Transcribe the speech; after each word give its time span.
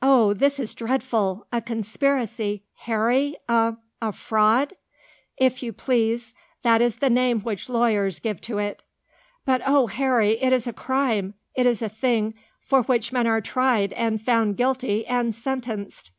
"Oh, 0.00 0.32
this 0.32 0.58
is 0.58 0.74
dreadful! 0.74 1.46
A 1.52 1.60
conspiracy, 1.60 2.62
Harry? 2.76 3.36
a 3.46 3.76
a 4.00 4.10
fraud?" 4.10 4.72
"If 5.36 5.62
you 5.62 5.74
please. 5.74 6.32
That 6.62 6.80
is 6.80 6.96
the 6.96 7.10
name 7.10 7.40
which 7.42 7.68
lawyers 7.68 8.20
give 8.20 8.40
to 8.40 8.56
it." 8.56 8.82
"But 9.44 9.60
oh, 9.66 9.88
Harry! 9.88 10.40
it 10.42 10.54
is 10.54 10.66
a 10.66 10.72
crime. 10.72 11.34
It 11.54 11.66
is 11.66 11.82
a 11.82 11.90
thing 11.90 12.32
for 12.62 12.84
which 12.84 13.12
men 13.12 13.26
are 13.26 13.42
tried 13.42 13.92
and 13.92 14.18
found 14.18 14.56
guilty 14.56 15.06
and 15.06 15.34
sentenced." 15.34 16.10